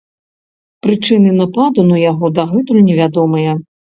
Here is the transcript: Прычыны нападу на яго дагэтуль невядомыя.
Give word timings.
Прычыны 0.85 1.33
нападу 1.41 1.85
на 1.91 1.97
яго 2.11 2.31
дагэтуль 2.39 2.83
невядомыя. 2.91 3.51